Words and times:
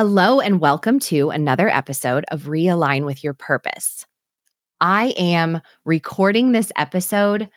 Hello, 0.00 0.38
and 0.38 0.60
welcome 0.60 1.00
to 1.00 1.30
another 1.30 1.68
episode 1.68 2.24
of 2.30 2.42
Realign 2.42 3.04
with 3.04 3.24
Your 3.24 3.34
Purpose. 3.34 4.06
I 4.80 5.12
am 5.18 5.60
recording 5.84 6.52
this 6.52 6.70
episode 6.76 7.50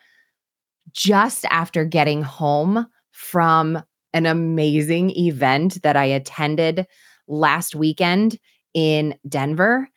just 0.92 1.44
after 1.50 1.84
getting 1.84 2.20
home 2.20 2.88
from 3.12 3.80
an 4.12 4.26
amazing 4.26 5.10
event 5.10 5.84
that 5.84 5.96
I 5.96 6.06
attended 6.06 6.84
last 7.28 7.76
weekend 7.76 8.40
in 8.74 9.14
Denver. 9.28 9.88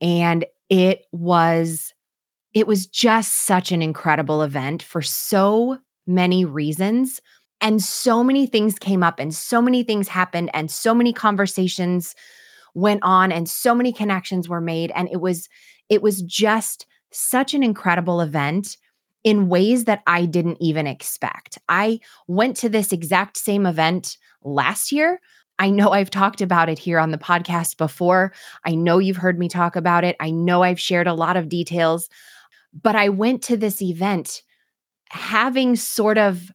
And 0.00 0.46
it 0.70 1.04
was 1.12 1.92
it 2.54 2.66
was 2.66 2.86
just 2.86 3.44
such 3.44 3.72
an 3.72 3.82
incredible 3.82 4.40
event 4.40 4.82
for 4.82 5.02
so 5.02 5.76
many 6.06 6.46
reasons 6.46 7.20
and 7.60 7.82
so 7.82 8.24
many 8.24 8.46
things 8.46 8.78
came 8.78 9.02
up, 9.02 9.18
and 9.18 9.34
so 9.34 9.60
many 9.60 9.82
things 9.82 10.08
happened, 10.08 10.50
and 10.54 10.70
so 10.70 10.94
many 10.94 11.12
conversations 11.12 12.14
went 12.74 13.00
on, 13.02 13.32
and 13.32 13.48
so 13.48 13.74
many 13.74 13.92
connections 13.92 14.48
were 14.48 14.60
made. 14.60 14.92
And 14.94 15.08
it 15.10 15.20
was, 15.20 15.48
it 15.88 16.02
was 16.02 16.22
just 16.22 16.86
such 17.10 17.54
an 17.54 17.62
incredible 17.62 18.20
event 18.20 18.76
in 19.24 19.48
ways 19.48 19.84
that 19.84 20.02
I 20.06 20.24
didn't 20.24 20.58
even 20.60 20.86
expect. 20.86 21.58
I 21.68 22.00
went 22.26 22.56
to 22.58 22.68
this 22.68 22.92
exact 22.92 23.36
same 23.36 23.66
event 23.66 24.16
last 24.42 24.92
year. 24.92 25.20
I 25.58 25.68
know 25.68 25.90
I've 25.90 26.08
talked 26.08 26.40
about 26.40 26.70
it 26.70 26.78
here 26.78 26.98
on 26.98 27.10
the 27.10 27.18
podcast 27.18 27.76
before. 27.76 28.32
I 28.64 28.74
know 28.74 28.98
you've 28.98 29.18
heard 29.18 29.38
me 29.38 29.48
talk 29.48 29.76
about 29.76 30.04
it. 30.04 30.16
I 30.18 30.30
know 30.30 30.62
I've 30.62 30.80
shared 30.80 31.06
a 31.06 31.12
lot 31.12 31.36
of 31.36 31.50
details, 31.50 32.08
but 32.82 32.96
I 32.96 33.10
went 33.10 33.42
to 33.42 33.58
this 33.58 33.82
event 33.82 34.42
having 35.10 35.76
sort 35.76 36.16
of 36.16 36.50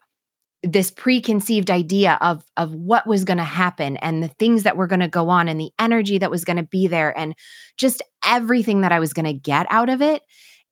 this 0.66 0.90
preconceived 0.90 1.70
idea 1.70 2.18
of 2.22 2.44
of 2.58 2.74
what 2.74 3.06
was 3.06 3.24
going 3.24 3.38
to 3.38 3.44
happen 3.44 3.98
and 3.98 4.24
the 4.24 4.28
things 4.28 4.64
that 4.64 4.76
were 4.76 4.88
going 4.88 5.00
to 5.00 5.08
go 5.08 5.30
on 5.30 5.48
and 5.48 5.60
the 5.60 5.72
energy 5.80 6.18
that 6.18 6.32
was 6.32 6.44
going 6.44 6.58
to 6.58 6.64
be 6.64 6.88
there 6.88 7.18
and 7.18 7.36
just 7.78 8.02
everything 8.26 8.82
that 8.82 8.92
I 8.92 9.00
was 9.00 9.14
going 9.14 9.26
to 9.26 9.34
get 9.34 9.68
out 9.70 9.90
of 9.90 10.02
it. 10.02 10.24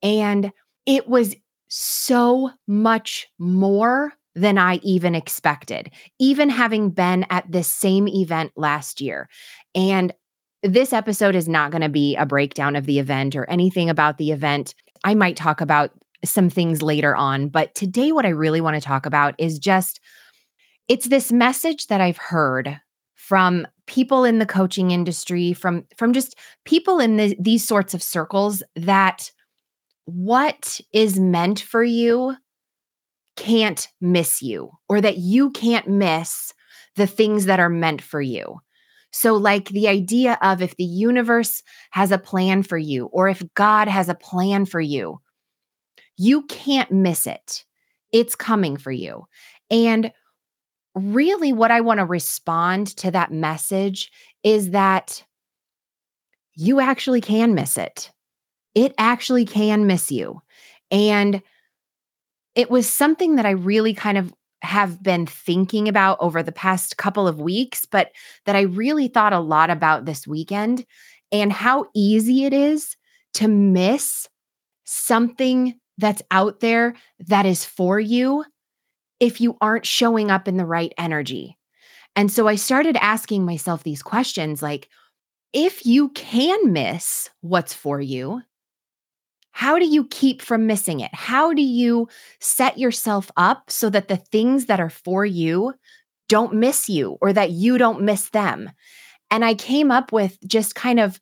And 0.02 0.52
it 0.86 1.08
was 1.08 1.36
so 1.68 2.52
much 2.68 3.28
more 3.38 4.14
than 4.36 4.58
I 4.58 4.80
even 4.82 5.14
expected 5.14 5.92
even 6.20 6.50
having 6.50 6.90
been 6.90 7.26
at 7.30 7.52
this 7.52 7.68
same 7.68 8.08
event 8.08 8.52
last 8.56 9.00
year. 9.00 9.30
And 9.76 10.12
this 10.64 10.92
episode 10.92 11.36
is 11.36 11.48
not 11.48 11.72
going 11.72 11.82
to 11.82 11.90
be 11.90 12.16
a 12.16 12.26
breakdown 12.26 12.76
of 12.76 12.86
the 12.86 12.98
event 12.98 13.36
or 13.36 13.48
anything 13.50 13.90
about 13.90 14.18
the 14.18 14.32
event. 14.32 14.74
I 15.04 15.14
might 15.14 15.36
talk 15.36 15.62
about 15.62 15.92
some 16.24 16.50
things 16.50 16.82
later 16.82 17.16
on. 17.16 17.50
But 17.50 17.76
today, 17.76 18.12
what 18.12 18.26
I 18.26 18.30
really 18.30 18.62
want 18.62 18.76
to 18.76 18.82
talk 18.82 19.06
about 19.06 19.36
is 19.38 19.60
just 19.60 20.00
it's 20.88 21.08
this 21.08 21.32
message 21.32 21.88
that 21.88 22.02
I've 22.02 22.18
heard 22.18 22.80
from 23.16 23.68
people 23.88 24.26
in 24.26 24.40
the 24.40 24.46
coaching 24.46 24.92
industry, 24.92 25.54
from 25.54 25.86
from 25.98 26.14
just 26.14 26.36
people 26.66 27.00
in 27.00 27.18
the, 27.18 27.36
these 27.40 27.66
sorts 27.66 27.94
of 27.94 28.04
circles 28.04 28.64
that 28.76 29.32
what 30.06 30.82
is 30.92 31.20
meant 31.20 31.62
for 31.62 31.84
you 31.84 32.36
can't 33.36 33.88
miss 34.02 34.42
you, 34.42 34.72
or 34.90 35.02
that 35.02 35.18
you 35.18 35.52
can't 35.52 35.88
miss 35.88 36.54
the 36.96 37.08
things 37.08 37.46
that 37.46 37.60
are 37.60 37.70
meant 37.70 38.02
for 38.02 38.22
you. 38.22 38.60
So, 39.12 39.36
like 39.36 39.70
the 39.70 39.88
idea 39.88 40.38
of 40.42 40.62
if 40.62 40.76
the 40.76 40.84
universe 40.84 41.64
has 41.92 42.12
a 42.12 42.18
plan 42.18 42.64
for 42.64 42.78
you, 42.78 43.06
or 43.06 43.30
if 43.30 43.42
God 43.54 43.88
has 43.88 44.10
a 44.10 44.16
plan 44.16 44.66
for 44.66 44.82
you, 44.82 45.20
you 46.18 46.44
can't 46.44 46.92
miss 46.92 47.28
it. 47.28 47.66
It's 48.12 48.36
coming 48.36 48.78
for 48.78 48.92
you. 48.92 49.26
And 49.72 50.12
really, 50.96 51.54
what 51.54 51.72
I 51.72 51.82
want 51.82 52.00
to 52.00 52.06
respond 52.06 52.88
to 52.98 53.12
that 53.12 53.32
message 53.32 54.12
is 54.44 54.72
that 54.72 55.24
you 56.56 56.80
actually 56.80 57.22
can 57.22 57.56
miss 57.56 57.78
it. 57.78 58.12
It 58.76 58.94
actually 58.98 59.46
can 59.46 59.88
miss 59.88 60.12
you. 60.12 60.42
And 60.92 61.42
it 62.56 62.70
was 62.70 62.88
something 62.88 63.36
that 63.36 63.46
I 63.46 63.52
really 63.52 63.94
kind 63.94 64.18
of 64.18 64.34
have 64.62 65.02
been 65.04 65.26
thinking 65.26 65.88
about 65.88 66.18
over 66.22 66.42
the 66.42 66.52
past 66.52 66.98
couple 66.98 67.28
of 67.28 67.42
weeks, 67.42 67.86
but 67.86 68.12
that 68.46 68.56
I 68.56 68.62
really 68.62 69.08
thought 69.08 69.34
a 69.34 69.40
lot 69.40 69.70
about 69.70 70.06
this 70.06 70.28
weekend 70.28 70.86
and 71.32 71.52
how 71.52 71.88
easy 71.94 72.46
it 72.46 72.54
is 72.54 72.96
to 73.34 73.48
miss 73.48 74.30
something 74.86 75.80
that's 75.98 76.22
out 76.32 76.60
there 76.60 76.96
that 77.20 77.46
is 77.46 77.66
for 77.66 78.00
you 78.00 78.44
if 79.20 79.40
you 79.40 79.58
aren't 79.62 79.86
showing 79.86 80.32
up 80.32 80.48
in 80.48 80.58
the 80.58 80.66
right 80.66 80.94
energy. 80.98 81.58
And 82.16 82.32
so 82.32 82.48
I 82.48 82.56
started 82.56 82.98
asking 82.98 83.46
myself 83.46 83.84
these 83.84 84.04
questions 84.04 84.62
like, 84.62 84.90
if 85.54 85.86
you 85.86 86.10
can 86.10 86.74
miss 86.74 87.30
what's 87.42 87.74
for 87.74 88.02
you, 88.02 88.42
how 89.52 89.78
do 89.78 89.86
you 89.86 90.06
keep 90.06 90.42
from 90.42 90.66
missing 90.66 91.00
it? 91.00 91.14
How 91.14 91.54
do 91.54 91.62
you 91.62 92.08
set 92.40 92.80
yourself 92.80 93.30
up 93.38 93.70
so 93.70 93.90
that 93.92 94.08
the 94.08 94.18
things 94.18 94.66
that 94.66 94.80
are 94.80 94.90
for 94.90 95.26
you 95.26 95.74
don't 96.28 96.56
miss 96.56 96.90
you 96.90 97.18
or 97.22 97.32
that 97.34 97.52
you 97.52 97.78
don't 97.78 98.02
miss 98.02 98.30
them? 98.30 98.72
And 99.30 99.46
I 99.46 99.54
came 99.54 99.92
up 99.92 100.12
with 100.12 100.38
just 100.48 100.74
kind 100.74 101.00
of 101.00 101.20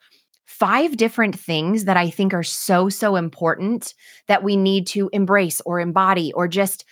five 0.52 0.98
different 0.98 1.40
things 1.40 1.86
that 1.86 1.98
I 1.98 2.10
think 2.10 2.34
are 2.34 2.44
so, 2.44 2.90
so 2.90 3.16
important 3.16 3.94
that 4.28 4.44
we 4.44 4.58
need 4.58 4.86
to 4.88 5.10
embrace 5.14 5.62
or 5.66 5.80
embody 5.80 6.34
or 6.34 6.48
just 6.48 6.86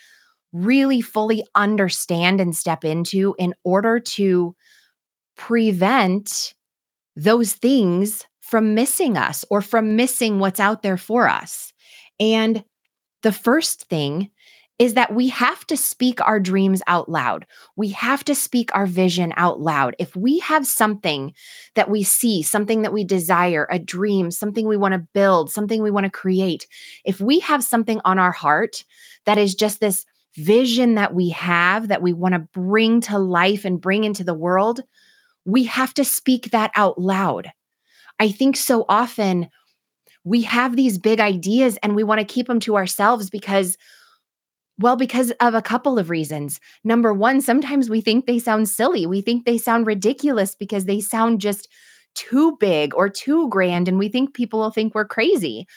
really 0.53 1.01
fully 1.01 1.43
understand 1.55 2.39
and 2.39 2.55
step 2.55 2.85
into 2.85 3.35
in 3.37 3.53
order 3.63 3.99
to 3.99 4.55
prevent 5.35 6.53
those 7.15 7.53
things 7.53 8.25
from 8.39 8.73
missing 8.73 9.17
us 9.17 9.43
or 9.49 9.61
from 9.61 9.95
missing 9.95 10.39
what's 10.39 10.59
out 10.59 10.81
there 10.81 10.97
for 10.97 11.27
us. 11.27 11.73
And 12.19 12.63
the 13.23 13.33
first 13.33 13.83
thing 13.89 14.31
is 14.79 14.93
that 14.93 15.13
we 15.13 15.27
have 15.27 15.67
to 15.67 15.75
speak 15.75 16.25
our 16.25 16.39
dreams 16.39 16.81
out 16.87 17.09
loud. 17.09 17.45
We 17.75 17.89
have 17.89 18.23
to 18.23 18.33
speak 18.33 18.73
our 18.73 18.85
vision 18.85 19.33
out 19.35 19.59
loud. 19.59 19.93
If 19.99 20.15
we 20.15 20.39
have 20.39 20.65
something 20.65 21.33
that 21.75 21.89
we 21.89 22.01
see, 22.01 22.41
something 22.41 22.81
that 22.83 22.93
we 22.93 23.03
desire, 23.03 23.67
a 23.69 23.77
dream, 23.77 24.31
something 24.31 24.67
we 24.67 24.77
want 24.77 24.93
to 24.93 25.07
build, 25.13 25.51
something 25.51 25.83
we 25.83 25.91
want 25.91 26.05
to 26.05 26.09
create, 26.09 26.65
if 27.03 27.19
we 27.19 27.39
have 27.39 27.61
something 27.61 27.99
on 28.05 28.17
our 28.19 28.31
heart 28.31 28.85
that 29.25 29.37
is 29.37 29.53
just 29.53 29.81
this 29.81 30.05
vision 30.35 30.95
that 30.95 31.13
we 31.13 31.29
have 31.29 31.89
that 31.89 32.01
we 32.01 32.13
want 32.13 32.33
to 32.33 32.39
bring 32.39 33.01
to 33.01 33.19
life 33.19 33.65
and 33.65 33.81
bring 33.81 34.05
into 34.05 34.23
the 34.23 34.33
world, 34.33 34.79
we 35.43 35.65
have 35.65 35.93
to 35.95 36.05
speak 36.05 36.51
that 36.51 36.71
out 36.75 36.97
loud. 36.97 37.51
I 38.17 38.29
think 38.31 38.55
so 38.55 38.85
often 38.87 39.49
we 40.23 40.43
have 40.43 40.75
these 40.75 40.97
big 40.97 41.19
ideas 41.19 41.77
and 41.83 41.95
we 41.95 42.03
want 42.03 42.19
to 42.19 42.33
keep 42.33 42.47
them 42.47 42.59
to 42.61 42.77
ourselves 42.77 43.29
because 43.29 43.77
well, 44.79 44.95
because 44.95 45.31
of 45.41 45.53
a 45.53 45.61
couple 45.61 45.99
of 45.99 46.09
reasons. 46.09 46.59
Number 46.85 47.13
one, 47.13 47.41
sometimes 47.41 47.89
we 47.89 47.99
think 47.99 48.25
they 48.25 48.39
sound 48.39 48.69
silly. 48.69 49.05
We 49.05 49.21
think 49.21 49.45
they 49.45 49.57
sound 49.57 49.85
ridiculous 49.85 50.55
because 50.55 50.85
they 50.85 51.01
sound 51.01 51.41
just 51.41 51.67
too 52.15 52.55
big 52.59 52.95
or 52.95 53.09
too 53.09 53.49
grand. 53.49 53.87
And 53.87 53.99
we 53.99 54.07
think 54.07 54.33
people 54.33 54.59
will 54.59 54.71
think 54.71 54.95
we're 54.95 55.05
crazy. 55.05 55.67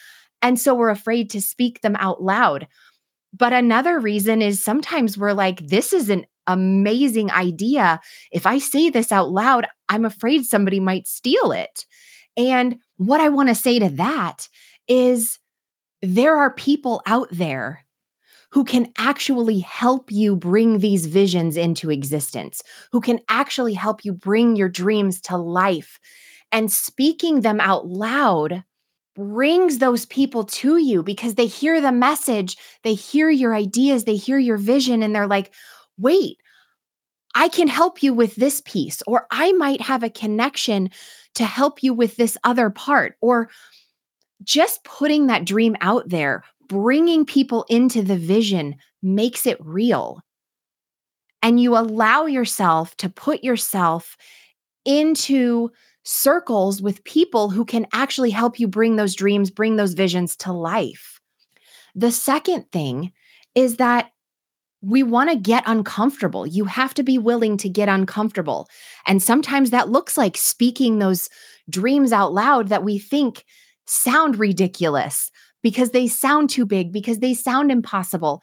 And 0.41 0.59
so 0.59 0.75
we're 0.75 0.89
afraid 0.89 1.31
to 1.31 1.43
speak 1.43 1.81
them 1.81 1.97
out 1.97 2.23
loud. 2.23 2.69
But 3.33 3.53
another 3.53 3.99
reason 3.99 4.41
is 4.41 4.63
sometimes 4.63 5.19
we're 5.19 5.33
like, 5.33 5.67
this 5.67 5.93
is 5.93 6.09
an 6.09 6.25
amazing 6.47 7.31
idea. 7.31 8.01
If 8.31 8.47
I 8.47 8.59
say 8.59 8.89
this 8.89 9.11
out 9.11 9.31
loud, 9.31 9.67
I'm 9.89 10.05
afraid 10.05 10.45
somebody 10.45 10.81
might 10.81 11.09
steal 11.09 11.51
it. 11.51 11.87
And 12.37 12.77
what 12.99 13.21
I 13.21 13.31
want 13.31 13.49
to 13.49 13.55
say 13.55 13.79
to 13.79 13.89
that 13.91 14.49
is 14.87 15.39
there 16.03 16.37
are 16.37 16.55
people 16.55 17.03
out 17.07 17.29
there 17.31 17.85
who 18.53 18.65
can 18.65 18.93
actually 18.99 19.61
help 19.61 20.13
you 20.13 20.37
bring 20.37 20.79
these 20.79 21.07
visions 21.07 21.57
into 21.57 21.91
existence, 21.91 22.63
who 22.93 23.01
can 23.01 23.19
actually 23.29 23.73
help 23.73 24.05
you 24.05 24.13
bring 24.13 24.57
your 24.57 24.69
dreams 24.69 25.21
to 25.23 25.37
life. 25.37 25.99
And 26.53 26.71
speaking 26.71 27.41
them 27.41 27.61
out 27.61 27.87
loud 27.87 28.63
brings 29.17 29.79
those 29.79 30.05
people 30.07 30.45
to 30.45 30.77
you 30.77 31.03
because 31.03 31.35
they 31.35 31.47
hear 31.47 31.81
the 31.81 31.93
message, 31.93 32.59
they 32.85 32.95
hear 32.95 33.31
your 33.31 33.55
ideas, 33.55 34.05
they 34.05 34.17
hear 34.17 34.39
your 34.39 34.59
vision, 34.59 35.03
and 35.03 35.15
they're 35.15 35.27
like, 35.27 35.53
wait, 35.99 36.37
I 37.35 37.49
can 37.49 37.69
help 37.69 38.03
you 38.03 38.13
with 38.13 38.37
this 38.37 38.61
piece, 38.67 39.03
or 39.07 39.27
I 39.31 39.53
might 39.53 39.81
have 39.81 40.03
a 40.03 40.11
connection 40.11 40.91
to 41.37 41.45
help 41.47 41.83
you 41.83 41.95
with 41.95 42.17
this 42.17 42.37
other 42.45 42.69
part, 42.69 43.17
or 43.23 43.49
just 44.43 44.85
putting 44.85 45.29
that 45.29 45.47
dream 45.47 45.77
out 45.81 46.09
there 46.09 46.45
bringing 46.73 47.27
people 47.27 47.67
into 47.69 48.01
the 48.01 48.17
vision 48.17 48.77
makes 49.03 49.45
it 49.45 49.59
real. 49.61 50.23
And 51.43 51.61
you 51.61 51.77
allow 51.77 52.25
yourself 52.25 52.97
to 52.97 53.11
put 53.11 53.45
yourself 53.45 54.17
into 54.87 55.71
circles 56.05 56.81
with 56.81 57.05
people 57.05 57.51
who 57.51 57.67
can 57.67 57.87
actually 57.93 58.31
help 58.31 58.59
you 58.59 58.67
bring 58.67 58.97
those 58.97 59.15
dreams, 59.15 59.51
bring 59.51 59.77
those 59.77 59.93
visions 59.93 60.35
to 60.37 60.51
life. 60.51 61.21
The 61.95 62.11
second 62.11 62.73
thing 62.73 63.13
is 63.55 63.77
that 63.77 64.11
we 64.81 65.03
want 65.03 65.29
to 65.29 65.37
get 65.37 65.63
uncomfortable. 65.67 66.47
You 66.47 66.65
have 66.65 66.95
to 66.95 67.03
be 67.03 67.19
willing 67.19 67.59
to 67.59 67.69
get 67.69 67.91
uncomfortable. 67.91 68.67
And 69.07 69.23
sometimes 69.23 69.71
that 69.71 69.91
looks 69.91 70.17
like 70.17 70.39
speaking 70.39 70.99
those 70.99 71.29
dreams 71.69 72.13
out 72.13 72.33
loud 72.33 72.69
that 72.69 72.83
we 72.83 72.99
think 72.99 73.45
sound 73.87 74.39
ridiculous, 74.39 75.31
because 75.63 75.91
they 75.91 76.09
sound 76.09 76.51
too 76.51 76.67
big, 76.67 76.93
because 76.93 77.19
they 77.19 77.35
sound 77.35 77.71
impossible. 77.71 78.43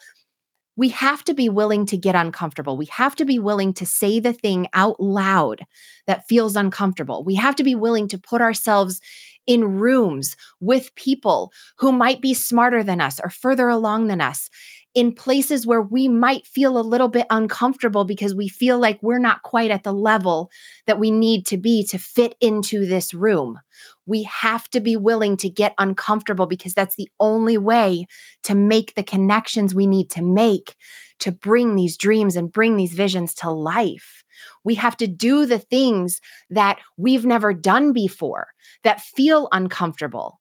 We 0.75 0.89
have 0.89 1.25
to 1.25 1.33
be 1.33 1.49
willing 1.49 1.85
to 1.87 1.97
get 1.97 2.15
uncomfortable. 2.15 2.77
We 2.77 2.85
have 2.85 3.15
to 3.17 3.25
be 3.25 3.37
willing 3.37 3.73
to 3.73 3.85
say 3.85 4.19
the 4.19 4.31
thing 4.31 4.67
out 4.73 4.99
loud 4.99 5.65
that 6.07 6.27
feels 6.27 6.55
uncomfortable. 6.55 7.23
We 7.23 7.35
have 7.35 7.55
to 7.57 7.63
be 7.63 7.75
willing 7.75 8.07
to 8.09 8.17
put 8.17 8.41
ourselves 8.41 9.01
in 9.45 9.79
rooms 9.79 10.37
with 10.61 10.93
people 10.95 11.51
who 11.77 11.91
might 11.91 12.21
be 12.21 12.33
smarter 12.33 12.83
than 12.83 13.01
us 13.01 13.19
or 13.21 13.29
further 13.29 13.67
along 13.67 14.07
than 14.07 14.21
us 14.21 14.49
in 14.95 15.13
places 15.13 15.67
where 15.67 15.81
we 15.81 16.07
might 16.07 16.47
feel 16.47 16.77
a 16.77 16.81
little 16.81 17.07
bit 17.07 17.27
uncomfortable 17.29 18.05
because 18.05 18.33
we 18.33 18.47
feel 18.47 18.79
like 18.79 19.01
we're 19.01 19.19
not 19.19 19.43
quite 19.43 19.71
at 19.71 19.83
the 19.83 19.93
level 19.93 20.49
that 20.87 20.99
we 20.99 21.11
need 21.11 21.45
to 21.45 21.57
be 21.57 21.85
to 21.85 21.97
fit 21.97 22.35
into 22.41 22.85
this 22.85 23.13
room. 23.13 23.59
We 24.07 24.23
have 24.23 24.67
to 24.71 24.79
be 24.79 24.97
willing 24.97 25.37
to 25.37 25.49
get 25.49 25.75
uncomfortable 25.77 26.47
because 26.47 26.73
that's 26.73 26.95
the 26.95 27.09
only 27.19 27.57
way 27.57 28.07
to 28.43 28.55
make 28.55 28.95
the 28.95 29.03
connections 29.03 29.75
we 29.75 29.85
need 29.85 30.09
to 30.11 30.23
make 30.23 30.75
to 31.19 31.31
bring 31.31 31.75
these 31.75 31.97
dreams 31.97 32.35
and 32.35 32.51
bring 32.51 32.75
these 32.75 32.93
visions 32.93 33.33
to 33.35 33.51
life. 33.51 34.23
We 34.63 34.75
have 34.75 34.97
to 34.97 35.07
do 35.07 35.45
the 35.45 35.59
things 35.59 36.21
that 36.49 36.79
we've 36.97 37.25
never 37.25 37.53
done 37.53 37.93
before 37.93 38.47
that 38.83 39.01
feel 39.01 39.49
uncomfortable 39.51 40.39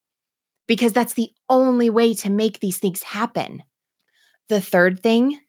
because 0.67 0.93
that's 0.93 1.13
the 1.13 1.31
only 1.49 1.89
way 1.89 2.13
to 2.13 2.29
make 2.29 2.59
these 2.59 2.77
things 2.77 3.03
happen. 3.03 3.63
The 4.49 4.61
third 4.61 5.01
thing 5.01 5.39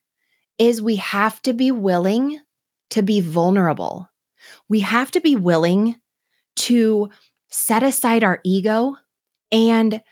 is 0.58 0.82
we 0.82 0.96
have 0.96 1.40
to 1.42 1.52
be 1.52 1.70
willing 1.70 2.38
to 2.90 3.02
be 3.02 3.20
vulnerable. 3.20 4.08
We 4.68 4.80
have 4.80 5.10
to 5.12 5.20
be 5.20 5.36
willing 5.36 5.96
to 6.56 7.08
set 7.48 7.82
aside 7.82 8.22
our 8.22 8.40
ego 8.44 8.96
and 9.50 10.02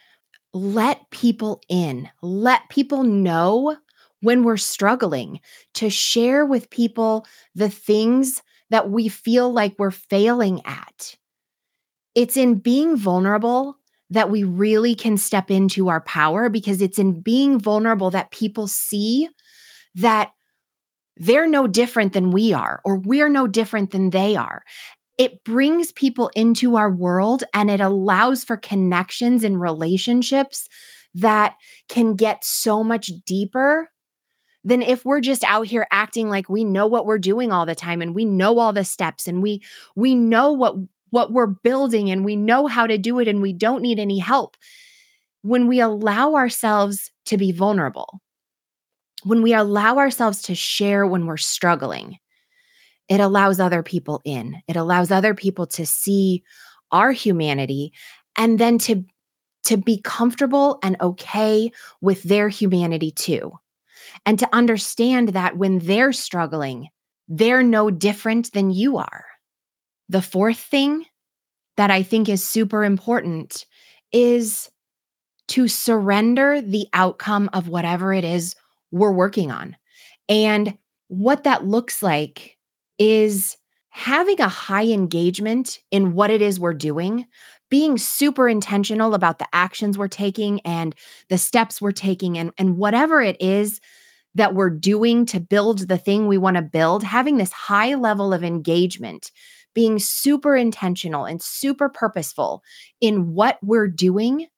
let 0.55 1.11
people 1.11 1.61
in, 1.69 2.09
let 2.23 2.69
people 2.71 3.05
know 3.05 3.77
when 4.21 4.43
we're 4.43 4.57
struggling, 4.57 5.41
to 5.75 5.91
share 5.91 6.45
with 6.45 6.71
people 6.71 7.27
the 7.55 7.69
things 7.69 8.43
that 8.71 8.91
we 8.91 9.09
feel 9.09 9.53
like 9.53 9.75
we're 9.79 9.91
failing 9.91 10.61
at. 10.65 11.15
It's 12.15 12.37
in 12.37 12.57
being 12.57 12.97
vulnerable 12.97 13.78
that 14.11 14.31
we 14.31 14.43
really 14.45 14.95
can 14.95 15.17
step 15.17 15.51
into 15.51 15.89
our 15.89 16.01
power 16.03 16.49
because 16.49 16.81
it's 16.81 16.99
in 16.99 17.21
being 17.21 17.59
vulnerable 17.59 18.11
that 18.11 18.31
people 18.31 18.67
see 18.67 19.29
that 19.95 20.31
they're 21.17 21.49
no 21.49 21.67
different 21.67 22.13
than 22.13 22.31
we 22.31 22.53
are, 22.53 22.81
or 22.85 22.99
we're 22.99 23.29
no 23.29 23.47
different 23.47 23.91
than 23.91 24.11
they 24.11 24.37
are. 24.37 24.63
It 25.19 25.43
brings 25.45 25.91
people 25.93 26.31
into 26.37 26.77
our 26.77 26.91
world 26.91 27.43
and 27.53 27.71
it 27.71 27.81
allows 27.81 28.45
for 28.45 28.57
connections 28.57 29.43
and 29.43 29.61
relationships 29.61 30.69
that 31.15 31.57
can 31.89 32.15
get 32.15 32.45
so 32.45 32.85
much 32.85 33.11
deeper 33.27 33.91
than 34.65 34.83
if 34.83 35.05
we're 35.05 35.21
just 35.21 35.43
out 35.45 35.67
here 35.67 35.87
acting 35.91 36.29
like 36.29 36.49
we 36.49 36.65
know 36.65 36.87
what 36.87 37.07
we're 37.07 37.19
doing 37.19 37.51
all 37.51 37.67
the 37.67 37.75
time 37.75 38.01
and 38.01 38.15
we 38.15 38.25
know 38.25 38.59
all 38.59 38.73
the 38.73 38.85
steps 38.85 39.27
and 39.27 39.43
we 39.43 39.63
we 39.97 40.15
know 40.15 40.53
what 40.53 40.77
what 41.11 41.33
we're 41.33 41.47
building 41.47 42.11
and 42.11 42.25
we 42.25 42.37
know 42.37 42.67
how 42.67 42.87
to 42.87 42.99
do 42.99 43.19
it 43.19 43.29
and 43.29 43.43
we 43.43 43.53
don't 43.53 43.83
need 43.83 43.99
any 43.99 44.19
help. 44.19 44.57
When 45.43 45.67
we 45.67 45.81
allow 45.81 46.35
ourselves 46.35 47.11
to 47.27 47.37
be 47.37 47.53
vulnerable, 47.53 48.21
when 49.25 49.43
we 49.43 49.55
allow 49.55 49.99
ourselves 49.99 50.43
to 50.43 50.55
share 50.55 51.07
when 51.07 51.27
we're 51.27 51.37
struggling, 51.37 52.19
it 53.09 53.21
allows 53.21 53.59
other 53.59 53.83
people 53.83 54.21
in. 54.25 54.63
It 54.69 54.77
allows 54.77 55.11
other 55.11 55.35
people 55.35 55.67
to 55.69 55.87
see 55.87 56.43
our 56.93 57.13
humanity 57.13 57.93
and 58.37 58.59
then 58.59 58.79
to 58.79 59.05
to 59.65 59.77
be 59.77 60.01
comfortable 60.03 60.79
and 60.83 60.97
okay 61.01 61.71
with 62.01 62.23
their 62.23 62.49
humanity 62.49 63.11
too. 63.11 63.53
And 64.25 64.39
to 64.39 64.49
understand 64.53 65.31
that 65.31 65.59
when 65.59 65.81
they're 65.81 66.13
struggling, 66.13 66.89
they're 67.29 67.63
no 67.63 67.91
different 67.91 68.53
than 68.53 68.71
you 68.71 68.97
are. 68.97 69.27
The 70.09 70.23
fourth 70.23 70.59
thing 70.59 71.05
that 71.77 71.91
I 71.91 72.03
think 72.03 72.29
is 72.29 72.43
super 72.47 72.85
important 72.85 73.67
is 74.13 74.71
to 75.49 75.69
surrender 75.69 76.61
the 76.61 76.87
outcome 76.93 77.49
of 77.53 77.69
whatever 77.69 78.13
it 78.13 78.25
is 78.25 78.55
we're 78.91 79.13
working 79.13 79.51
on. 79.51 79.77
And 80.29 80.77
what 81.09 81.45
that 81.45 81.67
looks 81.67 82.03
like 82.03 82.57
is 82.99 83.57
having 83.91 84.41
a 84.41 84.49
high 84.49 84.87
engagement 84.87 85.81
in 85.91 86.13
what 86.15 86.31
it 86.31 86.43
is 86.43 86.61
we're 86.61 86.75
doing, 86.75 87.27
being 87.71 87.99
super 87.99 88.49
intentional 88.49 89.15
about 89.15 89.39
the 89.39 89.49
actions 89.53 89.97
we're 89.97 90.09
taking 90.09 90.61
and 90.61 90.95
the 91.29 91.39
steps 91.39 91.81
we're 91.81 91.93
taking, 91.93 92.39
and, 92.39 92.53
and 92.59 92.77
whatever 92.77 93.21
it 93.21 93.37
is 93.41 93.81
that 94.35 94.55
we're 94.55 94.71
doing 94.71 95.27
to 95.27 95.41
build 95.41 95.89
the 95.89 95.99
thing 95.99 96.27
we 96.27 96.39
want 96.39 96.57
to 96.57 96.63
build, 96.63 97.03
having 97.03 97.39
this 97.39 97.53
high 97.53 97.95
level 97.95 98.33
of 98.33 98.45
engagement 98.45 99.31
being 99.79 100.01
super 100.01 100.57
intentional 100.57 101.25
and 101.25 101.41
super 101.41 101.89
purposeful 101.89 102.65
in 103.01 103.33
what 103.33 103.61
we're 103.63 103.87
doing, 103.87 104.49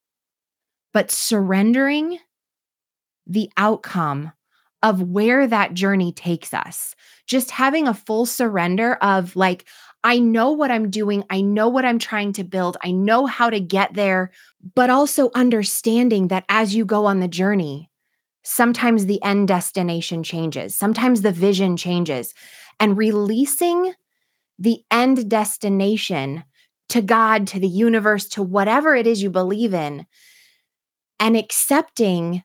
but 0.94 1.10
surrendering 1.10 2.18
the 3.26 3.50
outcome 3.58 4.32
of 4.82 5.02
where 5.02 5.46
that 5.46 5.74
journey 5.74 6.10
takes 6.10 6.54
us. 6.54 6.94
Just 7.26 7.50
having 7.50 7.86
a 7.86 7.92
full 7.92 8.24
surrender 8.24 8.94
of 9.02 9.36
like, 9.36 9.66
I 10.02 10.18
know 10.18 10.52
what 10.52 10.70
I'm 10.70 10.88
doing. 10.88 11.22
I 11.28 11.42
know 11.42 11.68
what 11.68 11.84
I'm 11.84 11.98
trying 11.98 12.32
to 12.32 12.42
build. 12.42 12.78
I 12.82 12.90
know 12.90 13.26
how 13.26 13.50
to 13.50 13.60
get 13.60 13.92
there, 13.92 14.30
but 14.74 14.88
also 14.88 15.30
understanding 15.34 16.28
that 16.28 16.46
as 16.48 16.74
you 16.74 16.86
go 16.86 17.04
on 17.04 17.20
the 17.20 17.28
journey, 17.28 17.90
Sometimes 18.42 19.04
the 19.04 19.22
end 19.22 19.48
destination 19.48 20.22
changes. 20.22 20.74
Sometimes 20.74 21.20
the 21.20 21.30
vision 21.30 21.76
changes. 21.76 22.32
And 22.78 22.96
releasing 22.96 23.92
the 24.60 24.82
end 24.90 25.28
destination 25.28 26.44
to 26.90 27.02
God, 27.02 27.46
to 27.48 27.58
the 27.58 27.68
universe, 27.68 28.28
to 28.28 28.42
whatever 28.42 28.94
it 28.94 29.06
is 29.06 29.22
you 29.22 29.30
believe 29.30 29.74
in, 29.74 30.06
and 31.18 31.36
accepting 31.36 32.42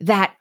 that 0.00 0.34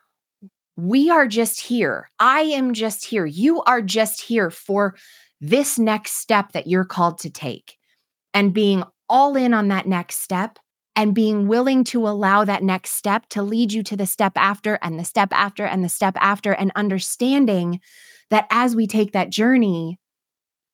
we 0.76 1.10
are 1.10 1.28
just 1.28 1.60
here. 1.60 2.10
I 2.20 2.42
am 2.42 2.74
just 2.74 3.06
here. 3.06 3.26
You 3.26 3.62
are 3.64 3.82
just 3.82 4.22
here 4.22 4.50
for 4.50 4.96
this 5.40 5.78
next 5.78 6.14
step 6.14 6.54
that 6.54 6.68
you're 6.68 6.86
called 6.86 7.20
to 7.20 7.30
take 7.30 7.78
and 8.34 8.54
being 8.54 8.84
all 9.10 9.36
in 9.36 9.54
on 9.54 9.68
that 9.68 9.88
next 9.88 10.22
step 10.22 10.58
and 10.96 11.16
being 11.16 11.48
willing 11.48 11.84
to 11.84 12.08
allow 12.08 12.46
that 12.46 12.64
next 12.64 12.92
step 12.92 13.28
to 13.30 13.44
lead 13.44 13.72
you 13.72 13.84
to 13.84 13.98
the 13.98 14.06
step 14.06 14.34
after 14.36 14.78
and 14.82 15.00
the 15.00 15.06
step 15.06 15.30
after 15.32 15.66
and 15.66 15.84
the 15.84 15.90
step 15.90 16.16
after 16.20 16.54
and 16.54 16.72
understanding 16.76 17.80
that 18.30 18.48
as 18.50 18.76
we 18.76 18.88
take 18.88 19.12
that 19.12 19.30
journey, 19.30 20.00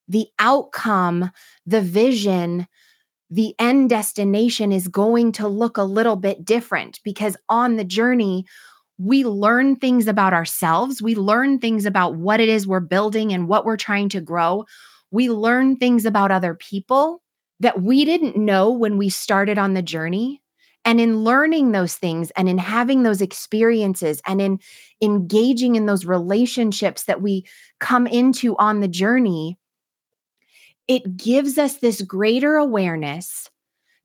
the 0.07 0.27
outcome, 0.39 1.31
the 1.65 1.81
vision, 1.81 2.67
the 3.29 3.53
end 3.59 3.89
destination 3.89 4.71
is 4.71 4.87
going 4.87 5.33
to 5.33 5.47
look 5.47 5.77
a 5.77 5.83
little 5.83 6.15
bit 6.15 6.45
different 6.45 6.99
because 7.03 7.35
on 7.49 7.75
the 7.75 7.83
journey, 7.83 8.45
we 8.97 9.25
learn 9.25 9.75
things 9.75 10.07
about 10.07 10.33
ourselves. 10.33 11.01
We 11.01 11.15
learn 11.15 11.59
things 11.59 11.85
about 11.85 12.15
what 12.15 12.39
it 12.39 12.49
is 12.49 12.65
we're 12.65 12.79
building 12.79 13.33
and 13.33 13.47
what 13.47 13.65
we're 13.65 13.77
trying 13.77 14.09
to 14.09 14.21
grow. 14.21 14.65
We 15.11 15.29
learn 15.29 15.75
things 15.75 16.05
about 16.05 16.31
other 16.31 16.55
people 16.55 17.21
that 17.59 17.81
we 17.81 18.05
didn't 18.05 18.37
know 18.37 18.71
when 18.71 18.97
we 18.97 19.09
started 19.09 19.57
on 19.57 19.73
the 19.73 19.81
journey. 19.81 20.41
And 20.85 21.01
in 21.01 21.23
learning 21.23 21.73
those 21.73 21.95
things 21.95 22.31
and 22.31 22.47
in 22.47 22.57
having 22.57 23.03
those 23.03 23.21
experiences 23.21 24.21
and 24.25 24.41
in 24.41 24.59
engaging 25.01 25.75
in 25.75 25.85
those 25.85 26.05
relationships 26.05 27.03
that 27.05 27.21
we 27.21 27.45
come 27.79 28.07
into 28.07 28.55
on 28.57 28.79
the 28.79 28.87
journey, 28.87 29.57
it 30.87 31.17
gives 31.17 31.57
us 31.57 31.77
this 31.77 32.01
greater 32.01 32.55
awareness, 32.55 33.49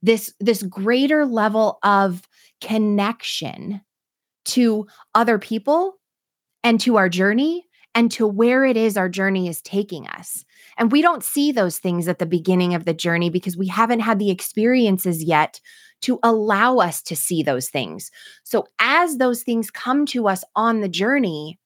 this, 0.02 0.32
this 0.40 0.62
greater 0.62 1.24
level 1.24 1.78
of 1.82 2.22
connection 2.60 3.80
to 4.44 4.86
other 5.14 5.38
people 5.38 5.94
and 6.64 6.80
to 6.80 6.96
our 6.96 7.08
journey 7.08 7.66
and 7.94 8.10
to 8.12 8.26
where 8.26 8.64
it 8.64 8.76
is 8.76 8.96
our 8.96 9.08
journey 9.08 9.48
is 9.48 9.60
taking 9.62 10.06
us. 10.08 10.44
And 10.78 10.90
we 10.90 11.02
don't 11.02 11.22
see 11.22 11.52
those 11.52 11.78
things 11.78 12.08
at 12.08 12.18
the 12.18 12.26
beginning 12.26 12.74
of 12.74 12.84
the 12.84 12.94
journey 12.94 13.30
because 13.30 13.56
we 13.56 13.66
haven't 13.66 14.00
had 14.00 14.18
the 14.18 14.30
experiences 14.30 15.22
yet 15.22 15.60
to 16.02 16.18
allow 16.22 16.78
us 16.78 17.02
to 17.02 17.14
see 17.14 17.42
those 17.42 17.68
things. 17.68 18.10
So, 18.44 18.66
as 18.80 19.18
those 19.18 19.42
things 19.42 19.70
come 19.70 20.06
to 20.06 20.28
us 20.28 20.42
on 20.56 20.80
the 20.80 20.88
journey, 20.88 21.58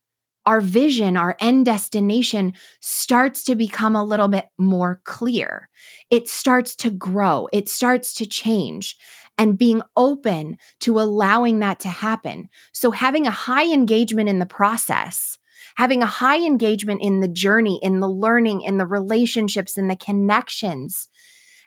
our 0.46 0.60
vision, 0.60 1.16
our 1.16 1.36
end 1.40 1.66
destination 1.66 2.54
starts 2.80 3.42
to 3.44 3.54
become 3.54 3.96
a 3.96 4.04
little 4.04 4.28
bit 4.28 4.46
more 4.58 5.00
clear. 5.04 5.68
It 6.10 6.28
starts 6.28 6.74
to 6.76 6.90
grow, 6.90 7.48
it 7.52 7.68
starts 7.68 8.14
to 8.14 8.26
change 8.26 8.96
and 9.38 9.58
being 9.58 9.82
open 9.96 10.56
to 10.80 10.98
allowing 10.98 11.58
that 11.58 11.80
to 11.80 11.88
happen. 11.88 12.48
So, 12.72 12.90
having 12.90 13.26
a 13.26 13.30
high 13.30 13.70
engagement 13.70 14.28
in 14.28 14.38
the 14.38 14.46
process, 14.46 15.36
having 15.76 16.02
a 16.02 16.06
high 16.06 16.38
engagement 16.38 17.02
in 17.02 17.20
the 17.20 17.28
journey, 17.28 17.78
in 17.82 18.00
the 18.00 18.08
learning, 18.08 18.62
in 18.62 18.78
the 18.78 18.86
relationships, 18.86 19.76
in 19.76 19.88
the 19.88 19.96
connections, 19.96 21.08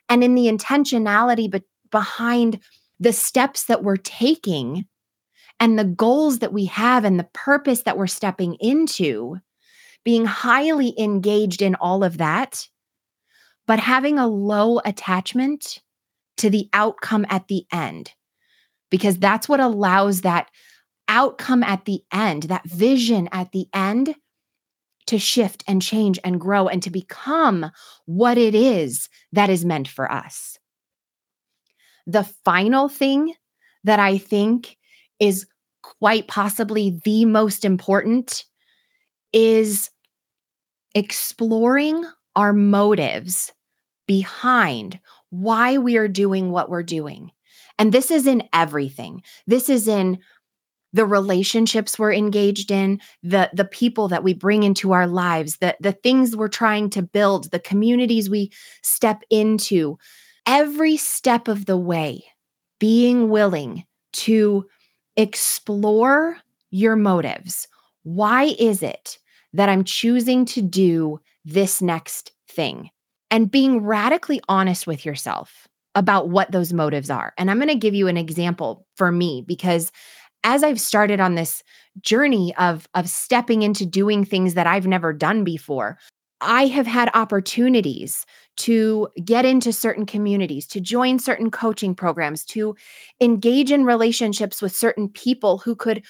and 0.08 0.24
in 0.24 0.34
the 0.34 0.46
intentionality 0.46 1.50
be- 1.50 1.62
behind 1.90 2.60
the 2.98 3.12
steps 3.12 3.64
that 3.64 3.84
we're 3.84 3.96
taking 3.96 4.84
and 5.60 5.78
the 5.78 5.84
goals 5.84 6.38
that 6.38 6.52
we 6.52 6.64
have 6.64 7.04
and 7.04 7.18
the 7.18 7.28
purpose 7.34 7.82
that 7.82 7.98
we're 7.98 8.06
stepping 8.06 8.54
into, 8.54 9.36
being 10.04 10.24
highly 10.24 10.98
engaged 10.98 11.60
in 11.60 11.74
all 11.76 12.02
of 12.02 12.18
that, 12.18 12.66
but 13.66 13.78
having 13.78 14.18
a 14.18 14.26
low 14.26 14.80
attachment 14.84 15.80
to 16.38 16.48
the 16.48 16.68
outcome 16.72 17.26
at 17.28 17.46
the 17.48 17.66
end, 17.70 18.12
because 18.90 19.18
that's 19.18 19.48
what 19.48 19.60
allows 19.60 20.22
that 20.22 20.50
outcome 21.06 21.62
at 21.62 21.84
the 21.84 22.02
end, 22.10 22.44
that 22.44 22.64
vision 22.64 23.28
at 23.30 23.52
the 23.52 23.66
end 23.74 24.14
to 25.06 25.18
shift 25.18 25.62
and 25.68 25.82
change 25.82 26.18
and 26.24 26.40
grow 26.40 26.68
and 26.68 26.82
to 26.82 26.90
become 26.90 27.70
what 28.06 28.38
it 28.38 28.54
is 28.54 29.08
that 29.32 29.50
is 29.50 29.64
meant 29.64 29.88
for 29.88 30.10
us. 30.10 30.58
The 32.06 32.24
final 32.44 32.88
thing 32.88 33.34
that 33.84 33.98
I 33.98 34.18
think 34.18 34.76
is 35.20 35.46
quite 35.82 36.26
possibly 36.28 37.00
the 37.04 37.24
most 37.24 37.64
important 37.64 38.44
is 39.32 39.90
exploring 40.94 42.04
our 42.36 42.52
motives 42.52 43.52
behind 44.06 44.98
why 45.30 45.78
we 45.78 45.96
are 45.96 46.08
doing 46.08 46.50
what 46.50 46.68
we're 46.68 46.82
doing. 46.82 47.30
And 47.78 47.92
this 47.92 48.10
is 48.10 48.26
in 48.26 48.42
everything. 48.52 49.22
This 49.46 49.68
is 49.68 49.86
in 49.86 50.18
the 50.92 51.06
relationships 51.06 51.98
we're 51.98 52.12
engaged 52.12 52.70
in, 52.70 53.00
the 53.22 53.48
the 53.52 53.64
people 53.64 54.08
that 54.08 54.24
we 54.24 54.34
bring 54.34 54.64
into 54.64 54.92
our 54.92 55.06
lives, 55.06 55.58
the 55.58 55.76
the 55.80 55.92
things 55.92 56.36
we're 56.36 56.48
trying 56.48 56.90
to 56.90 57.02
build, 57.02 57.50
the 57.50 57.60
communities 57.60 58.28
we 58.28 58.50
step 58.82 59.22
into. 59.30 59.98
Every 60.46 60.96
step 60.96 61.46
of 61.46 61.66
the 61.66 61.76
way, 61.76 62.24
being 62.80 63.30
willing 63.30 63.84
to 64.14 64.66
explore 65.20 66.38
your 66.70 66.96
motives. 66.96 67.68
Why 68.02 68.54
is 68.58 68.82
it 68.82 69.18
that 69.52 69.68
I'm 69.68 69.84
choosing 69.84 70.44
to 70.46 70.62
do 70.62 71.20
this 71.44 71.82
next 71.82 72.32
thing? 72.48 72.90
and 73.30 73.50
being 73.50 73.82
radically 73.82 74.40
honest 74.48 74.86
with 74.86 75.06
yourself 75.06 75.68
about 75.94 76.28
what 76.28 76.50
those 76.52 76.72
motives 76.72 77.10
are. 77.10 77.32
And 77.38 77.50
I'm 77.50 77.58
going 77.58 77.68
to 77.68 77.74
give 77.74 77.94
you 77.94 78.08
an 78.08 78.16
example 78.16 78.86
for 78.96 79.10
me 79.10 79.44
because 79.46 79.90
as 80.44 80.62
I've 80.62 80.80
started 80.80 81.20
on 81.20 81.34
this 81.34 81.62
journey 82.00 82.54
of 82.56 82.88
of 82.94 83.08
stepping 83.08 83.62
into 83.62 83.84
doing 83.84 84.24
things 84.24 84.54
that 84.54 84.66
I've 84.66 84.86
never 84.86 85.12
done 85.12 85.44
before, 85.44 85.98
I 86.40 86.66
have 86.66 86.86
had 86.86 87.10
opportunities 87.14 88.24
to 88.60 89.08
get 89.24 89.44
into 89.44 89.72
certain 89.72 90.04
communities, 90.04 90.66
to 90.66 90.80
join 90.80 91.18
certain 91.18 91.50
coaching 91.50 91.94
programs, 91.94 92.44
to 92.44 92.76
engage 93.20 93.72
in 93.72 93.84
relationships 93.84 94.60
with 94.60 94.76
certain 94.76 95.08
people 95.08 95.58
who 95.58 95.74
could 95.74 96.02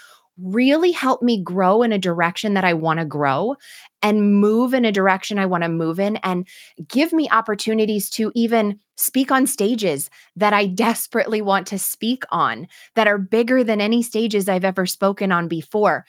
really 0.43 0.91
help 0.91 1.23
me 1.23 1.41
grow 1.43 1.83
in 1.83 1.93
a 1.93 1.99
direction 1.99 2.55
that 2.55 2.65
I 2.65 2.73
want 2.73 2.99
to 2.99 3.05
grow 3.05 3.57
and 4.03 4.41
move 4.41 4.73
in 4.73 4.85
a 4.85 4.93
direction 4.93 5.39
I 5.39 5.47
want 5.47 5.63
to 5.65 5.69
move 5.69 6.01
in 6.01 6.17
and 6.17 6.47
give 6.89 7.13
me 7.13 7.29
opportunities 7.31 8.09
to 8.11 8.33
even 8.35 8.81
speak 8.97 9.31
on 9.31 9.47
stages 9.47 10.11
that 10.37 10.53
I 10.53 10.67
desperately 10.87 11.43
want 11.43 11.67
to 11.69 11.79
speak 11.79 12.25
on 12.31 12.67
that 12.95 13.07
are 13.07 13.19
bigger 13.19 13.63
than 13.63 13.81
any 13.81 14.03
stages 14.03 14.49
I've 14.49 14.65
ever 14.65 14.87
spoken 14.87 15.31
on 15.31 15.47
before. 15.47 16.05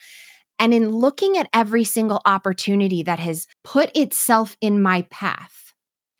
And 0.58 0.72
in 0.72 0.90
looking 0.90 1.36
at 1.36 1.48
every 1.52 1.84
single 1.84 2.20
opportunity 2.24 3.02
that 3.02 3.18
has 3.18 3.46
put 3.64 3.94
itself 3.96 4.56
in 4.60 4.80
my 4.80 5.02
path, 5.10 5.71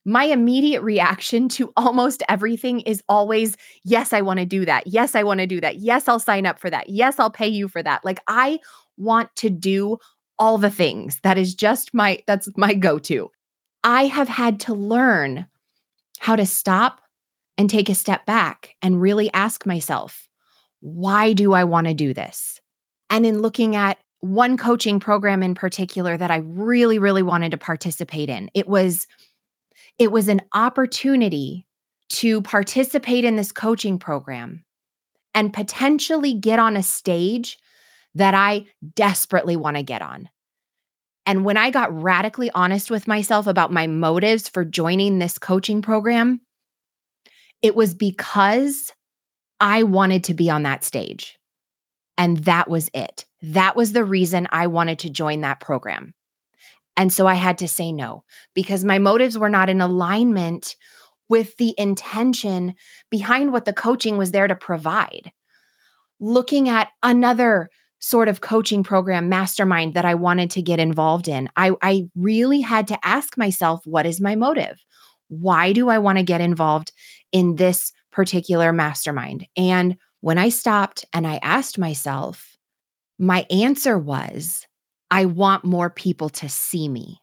my 0.04 0.24
immediate 0.24 0.82
reaction 0.82 1.48
to 1.50 1.72
almost 1.76 2.22
everything 2.28 2.80
is 2.80 3.02
always, 3.08 3.56
yes, 3.84 4.12
I 4.12 4.20
want 4.20 4.40
to 4.40 4.46
do 4.46 4.64
that. 4.64 4.86
Yes, 4.86 5.14
I 5.14 5.22
want 5.22 5.40
to 5.40 5.46
do 5.46 5.60
that. 5.60 5.76
Yes, 5.76 6.08
I'll 6.08 6.18
sign 6.18 6.44
up 6.44 6.58
for 6.58 6.70
that. 6.70 6.88
Yes, 6.88 7.20
I'll 7.20 7.30
pay 7.30 7.48
you 7.48 7.68
for 7.68 7.82
that. 7.82 8.04
Like 8.04 8.20
I 8.26 8.58
want 8.96 9.34
to 9.36 9.50
do 9.50 9.98
all 10.38 10.58
the 10.58 10.70
things. 10.70 11.20
That 11.22 11.38
is 11.38 11.54
just 11.54 11.94
my 11.94 12.20
that's 12.26 12.48
my 12.56 12.74
go-to. 12.74 13.30
I 13.84 14.06
have 14.06 14.28
had 14.28 14.58
to 14.60 14.74
learn 14.74 15.46
how 16.18 16.36
to 16.36 16.46
stop 16.46 17.00
and 17.58 17.68
take 17.68 17.88
a 17.88 17.94
step 17.94 18.26
back 18.26 18.74
and 18.82 19.00
really 19.00 19.32
ask 19.34 19.66
myself, 19.66 20.28
why 20.80 21.32
do 21.32 21.52
I 21.52 21.64
want 21.64 21.86
to 21.86 21.94
do 21.94 22.12
this? 22.12 22.60
And 23.10 23.24
in 23.26 23.40
looking 23.40 23.76
at 23.76 23.98
one 24.20 24.56
coaching 24.56 24.98
program 24.98 25.42
in 25.42 25.54
particular 25.54 26.16
that 26.16 26.30
I 26.30 26.38
really 26.38 26.98
really 26.98 27.22
wanted 27.22 27.50
to 27.50 27.58
participate 27.58 28.28
in, 28.28 28.50
it 28.54 28.66
was 28.66 29.06
it 29.98 30.10
was 30.10 30.28
an 30.28 30.42
opportunity 30.54 31.66
to 32.10 32.42
participate 32.42 33.24
in 33.24 33.36
this 33.36 33.52
coaching 33.52 33.98
program 33.98 34.64
and 35.34 35.52
potentially 35.52 36.34
get 36.34 36.58
on 36.58 36.76
a 36.76 36.82
stage 36.82 37.58
that 38.14 38.34
I 38.34 38.66
desperately 38.94 39.56
want 39.56 39.76
to 39.76 39.82
get 39.82 40.02
on. 40.02 40.28
And 41.24 41.44
when 41.44 41.56
I 41.56 41.70
got 41.70 42.02
radically 42.02 42.50
honest 42.54 42.90
with 42.90 43.06
myself 43.06 43.46
about 43.46 43.72
my 43.72 43.86
motives 43.86 44.48
for 44.48 44.64
joining 44.64 45.18
this 45.18 45.38
coaching 45.38 45.80
program, 45.80 46.40
it 47.62 47.76
was 47.76 47.94
because 47.94 48.92
I 49.60 49.84
wanted 49.84 50.24
to 50.24 50.34
be 50.34 50.50
on 50.50 50.64
that 50.64 50.84
stage. 50.84 51.38
And 52.18 52.38
that 52.38 52.68
was 52.68 52.90
it. 52.92 53.24
That 53.40 53.76
was 53.76 53.92
the 53.92 54.04
reason 54.04 54.48
I 54.50 54.66
wanted 54.66 54.98
to 55.00 55.10
join 55.10 55.40
that 55.42 55.60
program. 55.60 56.12
And 56.96 57.12
so 57.12 57.26
I 57.26 57.34
had 57.34 57.58
to 57.58 57.68
say 57.68 57.92
no 57.92 58.24
because 58.54 58.84
my 58.84 58.98
motives 58.98 59.38
were 59.38 59.48
not 59.48 59.68
in 59.68 59.80
alignment 59.80 60.76
with 61.28 61.56
the 61.56 61.74
intention 61.78 62.74
behind 63.10 63.52
what 63.52 63.64
the 63.64 63.72
coaching 63.72 64.18
was 64.18 64.32
there 64.32 64.48
to 64.48 64.54
provide. 64.54 65.32
Looking 66.20 66.68
at 66.68 66.88
another 67.02 67.70
sort 68.00 68.28
of 68.28 68.40
coaching 68.40 68.82
program, 68.82 69.28
mastermind 69.28 69.94
that 69.94 70.04
I 70.04 70.14
wanted 70.14 70.50
to 70.50 70.62
get 70.62 70.78
involved 70.78 71.28
in, 71.28 71.48
I, 71.56 71.72
I 71.80 72.08
really 72.14 72.60
had 72.60 72.88
to 72.88 73.06
ask 73.06 73.38
myself, 73.38 73.86
what 73.86 74.06
is 74.06 74.20
my 74.20 74.34
motive? 74.34 74.78
Why 75.28 75.72
do 75.72 75.88
I 75.88 75.98
want 75.98 76.18
to 76.18 76.24
get 76.24 76.40
involved 76.40 76.92
in 77.30 77.56
this 77.56 77.92
particular 78.10 78.72
mastermind? 78.72 79.46
And 79.56 79.96
when 80.20 80.36
I 80.36 80.50
stopped 80.50 81.04
and 81.12 81.26
I 81.26 81.38
asked 81.42 81.78
myself, 81.78 82.58
my 83.18 83.46
answer 83.50 83.98
was, 83.98 84.66
I 85.12 85.26
want 85.26 85.62
more 85.62 85.90
people 85.90 86.30
to 86.30 86.48
see 86.48 86.88
me. 86.88 87.20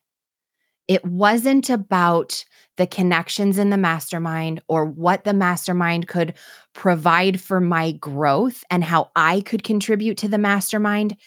It 0.88 1.04
wasn't 1.04 1.72
about 1.72 2.46
the 2.78 2.86
connections 2.86 3.58
in 3.58 3.72
the 3.72 3.78
mastermind 3.78 4.62
or 4.68 4.86
what 4.86 5.24
the 5.24 5.34
mastermind 5.34 6.08
could 6.08 6.36
provide 6.74 7.42
for 7.42 7.60
my 7.60 7.94
growth 7.94 8.64
and 8.70 8.84
how 8.84 9.10
I 9.16 9.42
could 9.42 9.64
contribute 9.64 10.20
to 10.20 10.28
the 10.28 10.38
mastermind. 10.38 11.18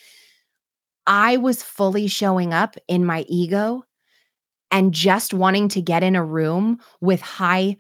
I 1.05 1.37
was 1.37 1.65
fully 1.65 2.07
showing 2.07 2.55
up 2.55 2.77
in 2.87 3.05
my 3.05 3.25
ego 3.29 3.83
and 4.71 4.95
just 4.95 5.35
wanting 5.35 5.69
to 5.71 5.83
get 5.83 6.05
in 6.05 6.15
a 6.15 6.25
room 6.25 6.79
with 7.01 7.21
high 7.21 7.77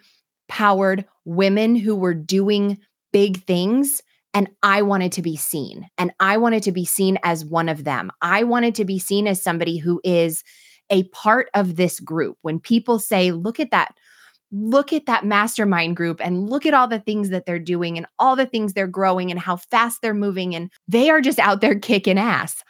powered 0.49 1.05
women 1.25 1.77
who 1.77 1.95
were 1.95 2.15
doing 2.15 2.79
big 3.13 3.45
things. 3.45 4.03
And 4.35 4.49
I 4.63 4.83
wanted 4.83 5.13
to 5.13 5.23
be 5.23 5.37
seen. 5.37 5.89
And 5.99 6.13
I 6.21 6.37
wanted 6.37 6.63
to 6.65 6.73
be 6.73 6.85
seen 6.85 7.19
as 7.23 7.45
one 7.45 7.69
of 7.69 7.85
them. 7.85 8.11
I 8.23 8.45
wanted 8.45 8.75
to 8.77 8.85
be 8.85 8.99
seen 8.99 9.27
as 9.27 9.43
somebody 9.43 9.79
who 9.79 10.01
is 10.05 10.43
a 10.91 11.05
part 11.05 11.51
of 11.55 11.77
this 11.77 12.01
group. 12.01 12.39
When 12.43 12.59
people 12.59 12.99
say, 12.99 13.33
look 13.33 13.61
at 13.61 13.71
that, 13.71 13.95
look 14.51 14.93
at 14.93 15.07
that 15.07 15.25
mastermind 15.25 15.97
group 15.97 16.21
and 16.21 16.49
look 16.49 16.67
at 16.67 16.75
all 16.75 16.89
the 16.89 17.01
things 17.01 17.31
that 17.31 17.47
they're 17.47 17.59
doing 17.59 17.97
and 17.97 18.07
all 18.19 18.37
the 18.37 18.47
things 18.47 18.73
they're 18.73 18.87
growing 18.87 19.31
and 19.31 19.41
how 19.41 19.57
fast 19.57 20.03
they're 20.03 20.15
moving, 20.15 20.55
and 20.55 20.71
they 20.87 21.11
are 21.11 21.21
just 21.21 21.39
out 21.39 21.61
there 21.61 21.79
kicking 21.79 22.19
ass. 22.19 22.63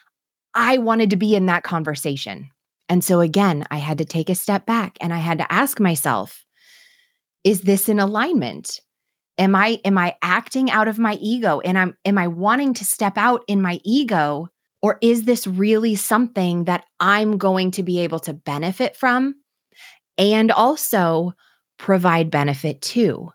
I 0.54 0.78
wanted 0.78 1.10
to 1.10 1.16
be 1.16 1.34
in 1.34 1.46
that 1.46 1.64
conversation. 1.64 2.50
And 2.88 3.02
so 3.02 3.20
again, 3.20 3.64
I 3.70 3.78
had 3.78 3.98
to 3.98 4.04
take 4.04 4.28
a 4.28 4.34
step 4.34 4.66
back 4.66 4.98
and 5.00 5.14
I 5.14 5.18
had 5.18 5.38
to 5.38 5.50
ask 5.50 5.80
myself, 5.80 6.44
is 7.42 7.62
this 7.62 7.88
in 7.88 7.98
alignment? 7.98 8.80
Am 9.38 9.54
I 9.54 9.80
am 9.84 9.96
I 9.96 10.14
acting 10.22 10.70
out 10.70 10.88
of 10.88 10.98
my 10.98 11.14
ego 11.14 11.60
and 11.60 11.78
I'm 11.78 11.96
am 12.04 12.18
I 12.18 12.28
wanting 12.28 12.74
to 12.74 12.84
step 12.84 13.16
out 13.16 13.42
in 13.48 13.62
my 13.62 13.80
ego 13.84 14.48
or 14.82 14.98
is 15.00 15.24
this 15.24 15.46
really 15.46 15.94
something 15.94 16.64
that 16.64 16.84
I'm 17.00 17.38
going 17.38 17.70
to 17.72 17.82
be 17.82 18.00
able 18.00 18.18
to 18.20 18.34
benefit 18.34 18.96
from 18.96 19.36
and 20.18 20.50
also 20.50 21.32
provide 21.78 22.30
benefit 22.30 22.82
to? 22.82 23.30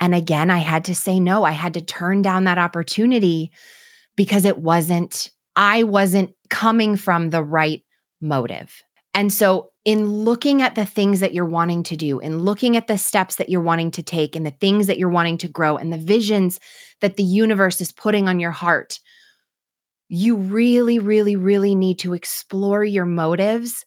And 0.00 0.14
again, 0.14 0.50
I 0.50 0.58
had 0.58 0.84
to 0.86 0.94
say 0.94 1.20
no. 1.20 1.44
I 1.44 1.52
had 1.52 1.74
to 1.74 1.80
turn 1.80 2.22
down 2.22 2.44
that 2.44 2.58
opportunity 2.58 3.50
because 4.16 4.44
it 4.44 4.58
wasn't, 4.58 5.30
I 5.54 5.84
wasn't 5.84 6.34
coming 6.50 6.96
from 6.96 7.30
the 7.30 7.42
right 7.42 7.82
motive. 8.20 8.82
And 9.14 9.32
so, 9.32 9.70
in 9.86 10.10
looking 10.10 10.62
at 10.62 10.74
the 10.74 10.84
things 10.84 11.20
that 11.20 11.32
you're 11.32 11.44
wanting 11.46 11.84
to 11.84 11.96
do, 11.96 12.18
and 12.20 12.44
looking 12.44 12.76
at 12.76 12.88
the 12.88 12.98
steps 12.98 13.36
that 13.36 13.48
you're 13.48 13.62
wanting 13.62 13.92
to 13.92 14.02
take, 14.02 14.34
and 14.34 14.44
the 14.44 14.50
things 14.50 14.88
that 14.88 14.98
you're 14.98 15.08
wanting 15.08 15.38
to 15.38 15.48
grow, 15.48 15.76
and 15.76 15.92
the 15.92 15.96
visions 15.96 16.58
that 17.00 17.16
the 17.16 17.22
universe 17.22 17.80
is 17.80 17.92
putting 17.92 18.28
on 18.28 18.40
your 18.40 18.50
heart, 18.50 18.98
you 20.08 20.36
really, 20.36 20.98
really, 20.98 21.36
really 21.36 21.76
need 21.76 22.00
to 22.00 22.14
explore 22.14 22.82
your 22.84 23.04
motives 23.04 23.84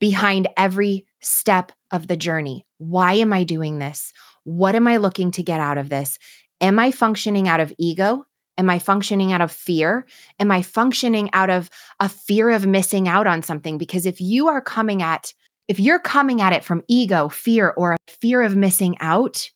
behind 0.00 0.48
every 0.56 1.04
step 1.20 1.72
of 1.90 2.06
the 2.06 2.16
journey. 2.16 2.64
Why 2.78 3.12
am 3.14 3.34
I 3.34 3.44
doing 3.44 3.78
this? 3.78 4.14
What 4.44 4.74
am 4.74 4.88
I 4.88 4.96
looking 4.96 5.30
to 5.32 5.42
get 5.42 5.60
out 5.60 5.76
of 5.76 5.90
this? 5.90 6.18
Am 6.62 6.78
I 6.78 6.90
functioning 6.90 7.48
out 7.48 7.60
of 7.60 7.72
ego? 7.78 8.24
Am 8.58 8.70
I 8.70 8.78
functioning 8.78 9.32
out 9.32 9.40
of 9.40 9.52
fear? 9.52 10.06
Am 10.40 10.50
I 10.50 10.62
functioning 10.62 11.30
out 11.32 11.50
of 11.50 11.70
a 12.00 12.08
fear 12.08 12.50
of 12.50 12.66
missing 12.66 13.08
out 13.08 13.26
on 13.26 13.42
something? 13.42 13.78
Because 13.78 14.06
if 14.06 14.20
you 14.20 14.48
are 14.48 14.60
coming 14.60 15.02
at, 15.02 15.32
if 15.68 15.78
you're 15.78 15.98
coming 15.98 16.40
at 16.40 16.52
it 16.52 16.64
from 16.64 16.82
ego, 16.88 17.28
fear, 17.28 17.74
or 17.76 17.92
a 17.92 17.98
fear 18.08 18.42
of 18.42 18.56
missing 18.56 18.96
out, 19.00 19.50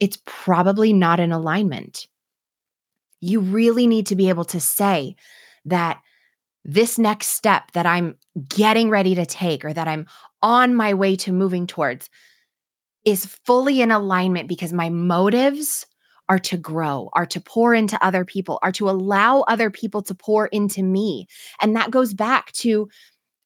it's 0.00 0.18
probably 0.26 0.92
not 0.92 1.20
in 1.20 1.32
alignment 1.32 2.08
you 3.24 3.40
really 3.40 3.86
need 3.86 4.06
to 4.06 4.16
be 4.16 4.28
able 4.28 4.44
to 4.44 4.60
say 4.60 5.16
that 5.64 6.00
this 6.64 6.98
next 6.98 7.28
step 7.28 7.70
that 7.72 7.86
I'm 7.86 8.16
getting 8.48 8.90
ready 8.90 9.14
to 9.14 9.24
take 9.24 9.64
or 9.64 9.72
that 9.72 9.88
I'm 9.88 10.06
on 10.42 10.74
my 10.74 10.92
way 10.92 11.16
to 11.16 11.32
moving 11.32 11.66
towards 11.66 12.10
is 13.04 13.26
fully 13.46 13.80
in 13.80 13.90
alignment 13.90 14.48
because 14.48 14.72
my 14.72 14.90
motives 14.90 15.86
are 16.28 16.38
to 16.38 16.56
grow, 16.56 17.10
are 17.12 17.26
to 17.26 17.40
pour 17.40 17.74
into 17.74 18.02
other 18.04 18.24
people, 18.24 18.58
are 18.62 18.72
to 18.72 18.88
allow 18.88 19.40
other 19.42 19.70
people 19.70 20.02
to 20.02 20.14
pour 20.14 20.46
into 20.46 20.82
me. 20.82 21.26
And 21.60 21.76
that 21.76 21.90
goes 21.90 22.14
back 22.14 22.52
to 22.52 22.88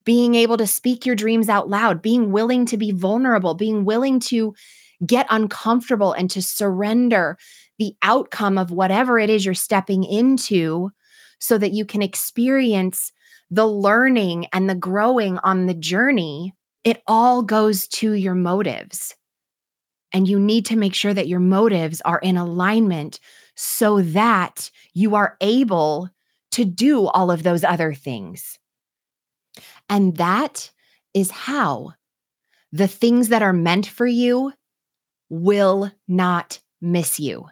being 0.04 0.34
able 0.34 0.56
to 0.56 0.66
speak 0.66 1.04
your 1.04 1.16
dreams 1.16 1.48
out 1.48 1.68
loud, 1.68 2.00
being 2.00 2.32
willing 2.32 2.64
to 2.66 2.76
be 2.76 2.92
vulnerable, 2.92 3.54
being 3.54 3.84
willing 3.84 4.20
to 4.20 4.54
get 5.04 5.26
uncomfortable 5.30 6.12
and 6.12 6.30
to 6.30 6.42
surrender 6.42 7.36
the 7.78 7.94
outcome 8.02 8.58
of 8.58 8.70
whatever 8.70 9.18
it 9.18 9.30
is 9.30 9.44
you're 9.44 9.54
stepping 9.54 10.04
into 10.04 10.90
so 11.38 11.58
that 11.58 11.72
you 11.72 11.84
can 11.84 12.02
experience 12.02 13.12
the 13.50 13.66
learning 13.66 14.46
and 14.52 14.68
the 14.68 14.74
growing 14.74 15.38
on 15.38 15.66
the 15.66 15.74
journey, 15.74 16.54
it 16.84 17.02
all 17.06 17.42
goes 17.42 17.86
to 17.88 18.12
your 18.12 18.34
motives. 18.34 19.14
And 20.12 20.26
you 20.26 20.40
need 20.40 20.64
to 20.66 20.76
make 20.76 20.94
sure 20.94 21.12
that 21.12 21.28
your 21.28 21.40
motives 21.40 22.00
are 22.02 22.18
in 22.18 22.36
alignment 22.36 23.20
so 23.54 24.00
that 24.00 24.70
you 24.94 25.14
are 25.14 25.36
able 25.40 26.08
to 26.52 26.64
do 26.64 27.06
all 27.08 27.30
of 27.30 27.42
those 27.42 27.64
other 27.64 27.92
things. 27.92 28.58
And 29.88 30.16
that 30.16 30.70
is 31.14 31.30
how 31.30 31.92
the 32.72 32.88
things 32.88 33.28
that 33.28 33.42
are 33.42 33.52
meant 33.52 33.86
for 33.86 34.06
you 34.06 34.52
will 35.28 35.90
not 36.06 36.60
miss 36.80 37.20
you. 37.20 37.46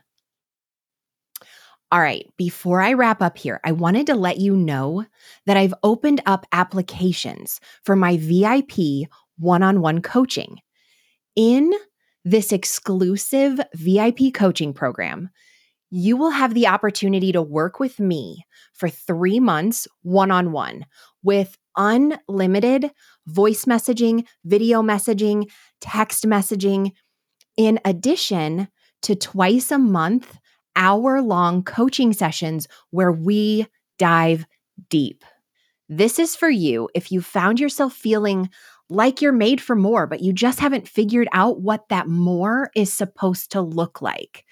All 1.93 2.01
right, 2.01 2.27
before 2.37 2.81
I 2.81 2.95
wrap 2.95 3.23
up 3.23 3.39
here, 3.39 3.61
I 3.65 3.73
wanted 3.73 4.07
to 4.09 4.15
let 4.15 4.39
you 4.39 4.57
know 4.57 5.07
that 5.47 5.57
I've 5.57 5.75
opened 5.85 6.21
up 6.27 6.45
applications 6.53 7.61
for 7.85 7.95
my 7.95 8.17
VIP 8.17 9.09
one 9.39 9.63
on 9.63 9.81
one 9.81 10.03
coaching. 10.03 10.59
In 11.37 11.73
this 12.27 12.51
exclusive 12.51 13.61
VIP 13.73 14.35
coaching 14.35 14.75
program, 14.75 15.31
you 15.91 16.17
will 16.17 16.31
have 16.31 16.55
the 16.55 16.67
opportunity 16.67 17.31
to 17.31 17.41
work 17.41 17.79
with 17.79 18.01
me 18.01 18.45
for 18.75 18.89
three 18.89 19.39
months 19.39 19.87
one 20.03 20.33
on 20.33 20.51
one 20.51 20.85
with 21.23 21.57
unlimited 21.77 22.91
voice 23.29 23.65
messaging, 23.67 24.27
video 24.45 24.83
messaging, 24.83 25.49
text 25.81 26.25
messaging, 26.25 26.91
in 27.57 27.79
addition 27.85 28.67
to 29.03 29.15
twice 29.15 29.71
a 29.71 29.79
month 29.79 30.37
hour 30.75 31.23
long 31.23 31.63
coaching 31.63 32.13
sessions 32.13 32.67
where 32.91 33.13
we 33.13 33.69
dive 34.01 34.47
deep. 34.91 35.25
This 35.89 36.19
is 36.19 36.35
for 36.35 36.51
you 36.51 36.89
if 36.93 37.13
you 37.13 37.21
found 37.21 37.61
yourself 37.61 37.93
feeling 37.93 38.51
like 38.89 39.21
you're 39.21 39.33
made 39.33 39.61
for 39.61 39.75
more, 39.77 40.07
but 40.07 40.21
you 40.21 40.33
just 40.33 40.61
haven't 40.61 40.89
figured 40.89 41.29
out 41.33 41.61
what 41.61 41.89
that 41.89 42.09
more 42.09 42.71
is 42.77 42.93
supposed 42.93 43.53
to 43.53 43.61
look 43.61 44.01
like. 44.01 44.45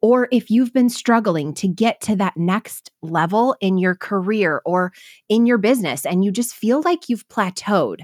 Or 0.00 0.28
if 0.32 0.50
you've 0.50 0.72
been 0.72 0.88
struggling 0.88 1.54
to 1.54 1.68
get 1.68 2.00
to 2.02 2.16
that 2.16 2.36
next 2.36 2.90
level 3.02 3.56
in 3.60 3.78
your 3.78 3.94
career 3.94 4.60
or 4.64 4.92
in 5.28 5.46
your 5.46 5.58
business 5.58 6.04
and 6.04 6.24
you 6.24 6.32
just 6.32 6.54
feel 6.54 6.82
like 6.82 7.08
you've 7.08 7.28
plateaued 7.28 8.00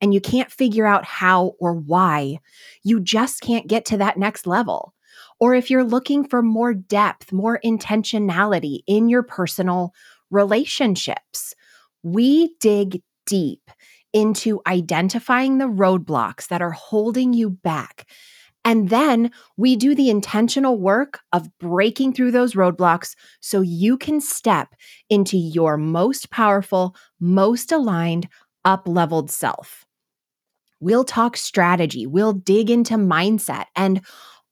and 0.00 0.14
you 0.14 0.20
can't 0.20 0.50
figure 0.50 0.86
out 0.86 1.04
how 1.04 1.54
or 1.58 1.74
why, 1.74 2.38
you 2.84 3.00
just 3.00 3.40
can't 3.40 3.66
get 3.66 3.84
to 3.86 3.96
that 3.96 4.16
next 4.16 4.46
level 4.46 4.94
or 5.42 5.56
if 5.56 5.70
you're 5.70 5.82
looking 5.82 6.22
for 6.22 6.40
more 6.40 6.72
depth, 6.72 7.32
more 7.32 7.58
intentionality 7.64 8.80
in 8.86 9.08
your 9.08 9.24
personal 9.24 9.92
relationships. 10.30 11.54
We 12.04 12.54
dig 12.60 13.02
deep 13.26 13.68
into 14.12 14.60
identifying 14.66 15.58
the 15.58 15.66
roadblocks 15.66 16.48
that 16.48 16.62
are 16.62 16.72
holding 16.72 17.32
you 17.32 17.50
back. 17.50 18.06
And 18.64 18.90
then 18.90 19.32
we 19.56 19.74
do 19.74 19.94
the 19.94 20.10
intentional 20.10 20.78
work 20.78 21.20
of 21.32 21.48
breaking 21.58 22.12
through 22.12 22.30
those 22.30 22.54
roadblocks 22.54 23.14
so 23.40 23.60
you 23.60 23.96
can 23.98 24.20
step 24.20 24.74
into 25.10 25.36
your 25.36 25.76
most 25.76 26.30
powerful, 26.30 26.94
most 27.18 27.72
aligned, 27.72 28.28
up 28.64 28.86
leveled 28.86 29.30
self. 29.30 29.84
We'll 30.78 31.04
talk 31.04 31.36
strategy, 31.36 32.06
we'll 32.06 32.32
dig 32.32 32.70
into 32.70 32.94
mindset 32.94 33.66
and 33.76 34.00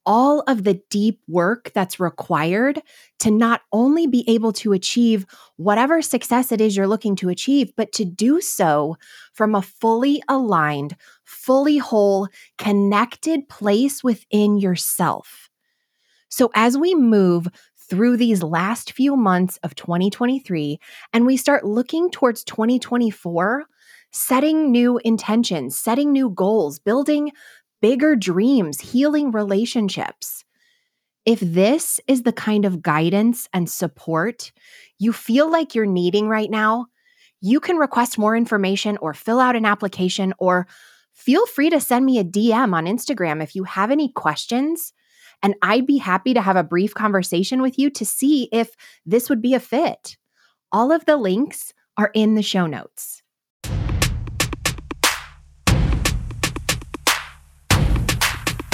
all 0.06 0.42
of 0.46 0.64
the 0.64 0.80
deep 0.90 1.20
work 1.28 1.70
that's 1.74 2.00
required 2.00 2.80
to 3.18 3.30
not 3.30 3.62
only 3.72 4.06
be 4.06 4.24
able 4.28 4.52
to 4.52 4.72
achieve 4.72 5.26
whatever 5.56 6.00
success 6.02 6.52
it 6.52 6.60
is 6.60 6.76
you're 6.76 6.86
looking 6.86 7.16
to 7.16 7.28
achieve, 7.28 7.72
but 7.76 7.92
to 7.92 8.04
do 8.04 8.40
so 8.40 8.96
from 9.32 9.54
a 9.54 9.62
fully 9.62 10.22
aligned, 10.28 10.96
fully 11.24 11.78
whole, 11.78 12.28
connected 12.58 13.48
place 13.48 14.02
within 14.02 14.58
yourself. 14.58 15.50
So 16.28 16.50
as 16.54 16.78
we 16.78 16.94
move 16.94 17.48
through 17.76 18.16
these 18.16 18.42
last 18.42 18.92
few 18.92 19.16
months 19.16 19.58
of 19.64 19.74
2023 19.74 20.78
and 21.12 21.26
we 21.26 21.36
start 21.36 21.64
looking 21.64 22.10
towards 22.10 22.44
2024, 22.44 23.64
setting 24.12 24.70
new 24.70 24.98
intentions, 25.04 25.76
setting 25.76 26.12
new 26.12 26.30
goals, 26.30 26.78
building 26.78 27.32
bigger 27.80 28.16
dreams, 28.16 28.80
healing 28.80 29.30
relationships. 29.30 30.44
If 31.26 31.40
this 31.40 32.00
is 32.06 32.22
the 32.22 32.32
kind 32.32 32.64
of 32.64 32.82
guidance 32.82 33.48
and 33.52 33.68
support 33.68 34.52
you 34.98 35.12
feel 35.12 35.50
like 35.50 35.74
you're 35.74 35.86
needing 35.86 36.28
right 36.28 36.50
now, 36.50 36.86
you 37.40 37.58
can 37.58 37.76
request 37.76 38.18
more 38.18 38.36
information 38.36 38.98
or 38.98 39.14
fill 39.14 39.40
out 39.40 39.56
an 39.56 39.64
application 39.64 40.34
or 40.38 40.66
feel 41.12 41.46
free 41.46 41.70
to 41.70 41.80
send 41.80 42.04
me 42.04 42.18
a 42.18 42.24
DM 42.24 42.74
on 42.74 42.84
Instagram 42.84 43.42
if 43.42 43.54
you 43.56 43.64
have 43.64 43.90
any 43.90 44.12
questions. 44.12 44.92
And 45.42 45.54
I'd 45.62 45.86
be 45.86 45.96
happy 45.96 46.34
to 46.34 46.42
have 46.42 46.56
a 46.56 46.62
brief 46.62 46.92
conversation 46.92 47.62
with 47.62 47.78
you 47.78 47.88
to 47.90 48.04
see 48.04 48.48
if 48.52 48.76
this 49.06 49.30
would 49.30 49.40
be 49.40 49.54
a 49.54 49.60
fit. 49.60 50.18
All 50.70 50.92
of 50.92 51.06
the 51.06 51.16
links 51.16 51.72
are 51.96 52.10
in 52.14 52.34
the 52.34 52.42
show 52.42 52.66
notes. 52.66 53.22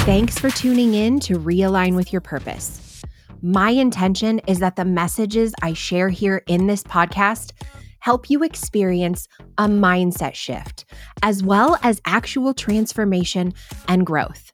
Thanks 0.07 0.39
for 0.39 0.51
tuning 0.51 0.95
in 0.95 1.19
to 1.19 1.37
Realign 1.37 1.97
with 1.97 2.13
Your 2.13 2.21
Purpose. 2.21 3.03
My 3.43 3.71
intention 3.71 4.39
is 4.47 4.61
that 4.61 4.77
the 4.77 4.85
messages 4.85 5.53
I 5.63 5.73
share 5.73 6.11
here 6.11 6.45
in 6.47 6.69
this 6.69 6.85
podcast 6.85 7.51
help 7.99 8.31
you 8.31 8.45
experience 8.45 9.27
a 9.59 9.67
mindset 9.67 10.35
shift, 10.35 10.85
as 11.25 11.43
well 11.43 11.77
as 11.83 12.01
actual 12.07 12.55
transformation 12.55 13.53
and 13.89 14.07
growth. 14.07 14.53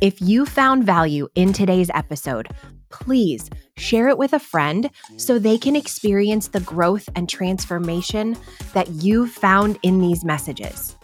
If 0.00 0.22
you 0.22 0.46
found 0.46 0.84
value 0.84 1.26
in 1.34 1.52
today's 1.52 1.90
episode, 1.92 2.46
please 2.88 3.50
share 3.76 4.06
it 4.06 4.16
with 4.16 4.32
a 4.32 4.38
friend 4.38 4.90
so 5.16 5.40
they 5.40 5.58
can 5.58 5.74
experience 5.74 6.46
the 6.46 6.60
growth 6.60 7.08
and 7.16 7.28
transformation 7.28 8.36
that 8.74 8.88
you've 8.90 9.32
found 9.32 9.76
in 9.82 9.98
these 9.98 10.24
messages. 10.24 10.96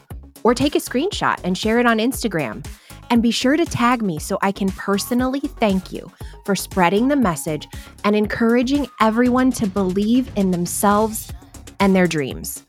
Or 0.45 0.55
take 0.55 0.77
a 0.77 0.79
screenshot 0.79 1.41
and 1.43 1.59
share 1.59 1.81
it 1.81 1.87
on 1.87 1.99
Instagram 1.99 2.65
and 3.11 3.23
be 3.23 3.31
sure 3.31 3.57
to 3.57 3.65
tag 3.65 4.03
me 4.03 4.19
so 4.19 4.39
I 4.43 4.53
can 4.53 4.69
personally 4.71 5.41
thank 5.41 5.93
you 5.93 6.11
for 6.45 6.55
spreading 6.55 7.09
the 7.09 7.17
message 7.17 7.69
and 8.05 8.15
encouraging 8.15 8.89
everyone 9.01 9.51
to 9.53 9.67
believe 9.67 10.31
in 10.37 10.51
themselves 10.51 11.33
and 11.81 11.95
their 11.95 12.07
dreams. 12.07 12.65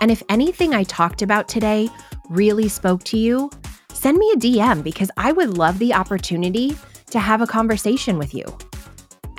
And 0.00 0.10
if 0.10 0.22
anything 0.28 0.74
I 0.74 0.84
talked 0.84 1.22
about 1.22 1.48
today 1.48 1.88
really 2.28 2.68
spoke 2.68 3.04
to 3.04 3.18
you, 3.18 3.50
send 3.92 4.18
me 4.18 4.30
a 4.32 4.36
DM 4.36 4.82
because 4.82 5.10
I 5.16 5.32
would 5.32 5.58
love 5.58 5.78
the 5.78 5.94
opportunity 5.94 6.76
to 7.10 7.18
have 7.18 7.40
a 7.42 7.46
conversation 7.46 8.18
with 8.18 8.34
you. 8.34 8.44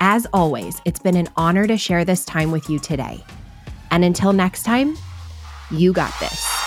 As 0.00 0.26
always, 0.32 0.80
it's 0.84 1.00
been 1.00 1.16
an 1.16 1.28
honor 1.36 1.66
to 1.66 1.76
share 1.76 2.04
this 2.04 2.24
time 2.24 2.50
with 2.50 2.68
you 2.68 2.78
today. 2.78 3.22
And 3.90 4.04
until 4.04 4.32
next 4.32 4.64
time, 4.64 4.96
you 5.70 5.92
got 5.92 6.12
this. 6.20 6.61